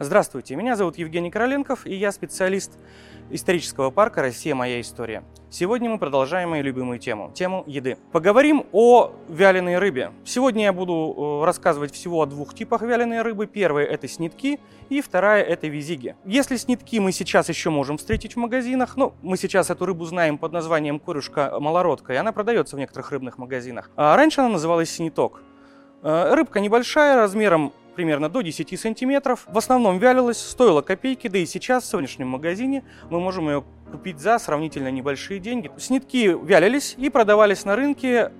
Здравствуйте, 0.00 0.54
меня 0.54 0.76
зовут 0.76 0.96
Евгений 0.96 1.28
Короленков, 1.28 1.84
и 1.84 1.92
я 1.92 2.12
специалист 2.12 2.78
исторического 3.30 3.90
парка 3.90 4.22
«Россия. 4.22 4.54
Моя 4.54 4.80
история». 4.80 5.24
Сегодня 5.50 5.90
мы 5.90 5.98
продолжаем 5.98 6.50
мою 6.50 6.62
любимую 6.62 7.00
тему– 7.00 7.32
тему 7.34 7.64
еды. 7.66 7.98
Поговорим 8.12 8.64
о 8.70 9.10
вяленой 9.28 9.76
рыбе. 9.78 10.12
Сегодня 10.24 10.66
я 10.66 10.72
буду 10.72 11.40
э, 11.42 11.44
рассказывать 11.44 11.92
всего 11.92 12.22
о 12.22 12.26
двух 12.26 12.54
типах 12.54 12.82
вяленой 12.82 13.22
рыбы. 13.22 13.48
Первая– 13.48 13.86
это 13.86 14.06
снитки, 14.06 14.60
и 14.88 15.00
вторая– 15.00 15.42
это 15.44 15.66
визиги. 15.66 16.14
Если 16.24 16.54
снитки 16.54 17.00
мы 17.00 17.10
сейчас 17.10 17.48
еще 17.48 17.70
можем 17.70 17.98
встретить 17.98 18.36
в 18.36 18.38
магазинах, 18.38 18.96
ну, 18.96 19.14
мы 19.22 19.36
сейчас 19.36 19.68
эту 19.68 19.84
рыбу 19.84 20.04
знаем 20.04 20.38
под 20.38 20.52
названием 20.52 21.00
корюшка-малородка, 21.00 22.12
и 22.12 22.16
она 22.16 22.30
продается 22.30 22.76
в 22.76 22.78
некоторых 22.78 23.10
рыбных 23.10 23.36
магазинах. 23.36 23.90
А 23.96 24.16
раньше 24.16 24.42
она 24.42 24.50
называлась 24.50 24.90
сниток. 24.90 25.42
Э, 26.04 26.34
рыбка 26.34 26.60
небольшая, 26.60 27.16
размером 27.16 27.72
примерно 27.98 28.28
до 28.28 28.42
10 28.42 28.78
сантиметров. 28.78 29.44
В 29.48 29.58
основном 29.58 29.98
вялилась, 29.98 30.38
стоила 30.38 30.82
копейки, 30.82 31.26
да 31.26 31.38
и 31.38 31.46
сейчас 31.46 31.82
в 31.82 31.86
сегодняшнем 31.88 32.28
магазине 32.28 32.84
мы 33.10 33.18
можем 33.18 33.48
ее 33.48 33.64
купить 33.90 34.20
за 34.20 34.38
сравнительно 34.38 34.88
небольшие 34.92 35.40
деньги. 35.40 35.72
Снитки 35.78 36.38
вялились 36.40 36.94
и 36.96 37.10
продавались 37.10 37.64
на 37.64 37.74
рынке, 37.74 38.30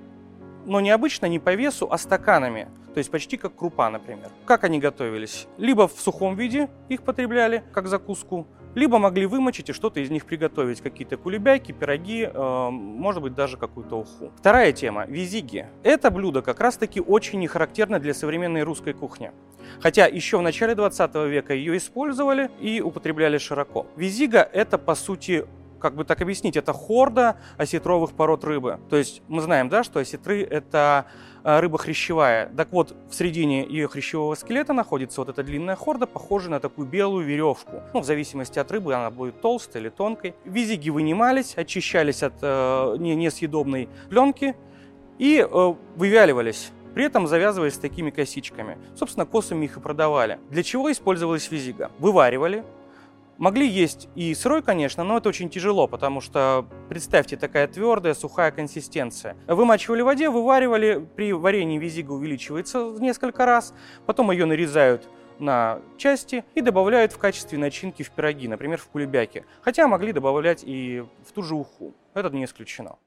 но 0.65 0.81
не 0.81 0.93
обычно, 0.93 1.27
не 1.27 1.41
по 1.41 1.57
весу, 1.57 1.89
а 1.91 1.99
стаканами. 1.99 2.69
То 2.95 2.99
есть 2.99 3.11
почти 3.11 3.37
как 3.37 3.57
крупа, 3.57 3.91
например. 3.91 4.29
Как 4.45 4.63
они 4.63 4.79
готовились? 4.79 5.49
Либо 5.57 5.89
в 5.89 6.01
сухом 6.01 6.37
виде 6.37 6.69
их 6.89 7.03
потребляли, 7.03 7.65
как 7.73 7.89
закуску, 7.89 8.47
либо 8.75 8.99
могли 8.99 9.27
вымочить 9.27 9.71
и 9.71 9.73
что-то 9.73 9.99
из 9.99 10.11
них 10.11 10.25
приготовить, 10.25 10.81
какие-то 10.81 11.17
кулебяйки, 11.17 11.73
пироги, 11.73 12.31
э, 12.33 12.69
может 12.71 13.23
быть 13.23 13.35
даже 13.35 13.57
какую-то 13.57 13.97
уху. 13.97 14.31
Вторая 14.37 14.73
тема– 14.73 15.05
визиги. 15.09 15.67
Это 15.83 16.13
блюдо 16.13 16.43
как 16.43 16.61
раз-таки 16.61 17.01
очень 17.01 17.41
не 17.41 17.49
характерно 17.49 17.99
для 17.99 18.15
современной 18.15 18.63
русской 18.63 18.93
кухни. 18.93 19.33
Хотя 19.81 20.07
еще 20.07 20.39
в 20.39 20.43
начале 20.43 20.75
20 20.75 21.15
века 21.15 21.55
ее 21.55 21.77
использовали 21.77 22.51
и 22.61 22.81
употребляли 22.81 23.39
широко. 23.39 23.87
Визига– 23.97 24.49
это 24.53 24.79
по 24.79 24.95
сути 24.95 25.47
как 25.79 25.95
бы 25.95 26.05
так 26.05 26.21
объяснить, 26.21 26.57
это 26.57 26.73
хорда 26.73 27.37
осетровых 27.57 28.13
пород 28.13 28.45
рыбы. 28.45 28.81
То 28.91 28.97
есть 28.97 29.23
мы 29.29 29.41
знаем, 29.41 29.69
да, 29.69 29.85
что 29.85 30.01
осетры– 30.01 30.43
это 30.51 31.07
э, 31.45 31.61
рыба 31.61 31.79
хрящевая. 31.79 32.51
Так 32.57 32.73
вот, 32.73 32.95
в 33.09 33.15
середине 33.15 33.65
ее 33.65 33.89
хрящевого 33.89 34.35
скелета 34.35 34.73
находится 34.73 35.21
вот 35.21 35.29
эта 35.29 35.43
длинная 35.43 35.77
хорда, 35.77 36.07
похожая 36.07 36.51
на 36.51 36.61
такую 36.61 36.89
белую 36.89 37.25
веревку. 37.25 37.83
Ну, 37.95 38.01
в 38.01 38.05
зависимости 38.05 38.59
от 38.59 38.71
рыбы 38.73 38.95
она 38.95 39.11
будет 39.11 39.41
толстой 39.41 39.83
или 39.83 39.89
тонкой. 39.89 40.35
Визиги 40.45 40.91
вынимались, 40.91 41.57
очищались 41.57 42.23
от 42.23 42.35
э, 42.43 42.97
несъедобной 42.99 43.89
пленки 44.09 44.57
и 45.19 45.39
э, 45.49 45.75
вывяливались 45.97 46.71
при 46.99 47.05
этом 47.05 47.29
завязываясь 47.29 47.79
такими 47.79 48.11
косичками. 48.11 48.77
Собственно, 48.97 49.25
косами 49.25 49.67
их 49.67 49.77
и 49.77 49.81
продавали. 49.81 50.41
Для 50.51 50.65
чего 50.65 50.91
использовалась 50.91 51.49
визига? 51.49 51.93
Вываривали, 52.01 52.65
Могли 53.37 53.69
есть 53.69 54.09
и 54.17 54.35
сырой, 54.35 54.65
конечно, 54.65 55.05
но 55.05 55.19
это 55.19 55.29
очень 55.29 55.49
тяжело, 55.49 55.87
потому 55.87 56.21
что, 56.21 56.67
представьте, 56.89 57.37
такая 57.37 57.69
твердая, 57.69 58.15
сухая 58.15 58.51
консистенция. 58.51 59.37
Вымачивали 59.47 60.03
в 60.03 60.07
воде, 60.07 60.29
вываривали, 60.29 61.07
при 61.15 61.33
варенье 61.33 61.79
визига 61.79 62.11
увеличивается 62.11 62.87
в 62.87 63.01
несколько 63.01 63.47
раз, 63.47 63.75
потом 64.05 64.33
ее 64.33 64.45
нарезают 64.45 65.09
на 65.39 65.81
части 65.99 66.45
и 66.57 66.61
добавляют 66.61 67.13
в 67.13 67.19
качестве 67.19 67.59
начинки 67.59 68.03
в 68.03 68.11
пироги, 68.11 68.49
например, 68.49 68.79
в 68.79 68.89
кулебяки. 68.89 69.45
Хотя 69.63 69.87
могли 69.87 70.13
добавлять 70.13 70.65
и 70.65 71.05
в 71.25 71.31
ту 71.31 71.45
же 71.45 71.55
уху. 71.55 71.95
Это 72.15 72.31
не 72.31 72.45
исключено. 72.45 72.99